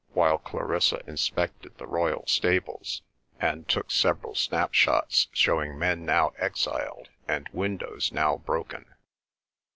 while 0.13 0.39
Clarissa 0.39 0.99
inspected 1.05 1.77
the 1.77 1.85
royal 1.85 2.25
stables, 2.25 3.03
and 3.39 3.67
took 3.69 3.91
several 3.91 4.33
snapshots 4.33 5.27
showing 5.31 5.77
men 5.77 6.03
now 6.03 6.31
exiled 6.39 7.09
and 7.27 7.47
windows 7.53 8.11
now 8.11 8.35
broken. 8.35 8.95